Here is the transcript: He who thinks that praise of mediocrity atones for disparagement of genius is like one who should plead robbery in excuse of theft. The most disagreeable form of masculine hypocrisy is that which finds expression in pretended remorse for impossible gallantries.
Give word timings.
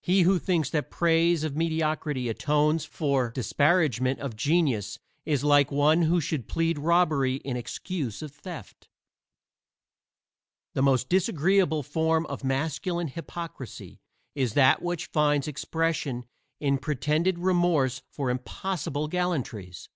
He 0.00 0.22
who 0.22 0.38
thinks 0.38 0.70
that 0.70 0.92
praise 0.92 1.42
of 1.42 1.56
mediocrity 1.56 2.28
atones 2.28 2.84
for 2.84 3.32
disparagement 3.32 4.20
of 4.20 4.36
genius 4.36 5.00
is 5.26 5.42
like 5.42 5.72
one 5.72 6.02
who 6.02 6.20
should 6.20 6.46
plead 6.46 6.78
robbery 6.78 7.38
in 7.38 7.56
excuse 7.56 8.22
of 8.22 8.30
theft. 8.30 8.88
The 10.74 10.82
most 10.84 11.08
disagreeable 11.08 11.82
form 11.82 12.26
of 12.26 12.44
masculine 12.44 13.08
hypocrisy 13.08 14.00
is 14.36 14.54
that 14.54 14.82
which 14.82 15.06
finds 15.06 15.48
expression 15.48 16.26
in 16.60 16.78
pretended 16.78 17.40
remorse 17.40 18.02
for 18.08 18.30
impossible 18.30 19.08
gallantries. 19.08 19.88